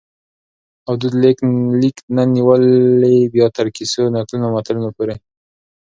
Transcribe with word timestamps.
او 0.87 0.93
دود 1.01 1.13
لیک 1.21 1.37
نه 2.15 2.23
نیولي 2.33 3.15
بیا 3.33 3.47
تر 3.55 3.67
کیسو، 3.75 4.03
نکلو 4.13 4.43
او 4.45 4.53
متلونو 4.55 4.89
پوري 4.95 5.15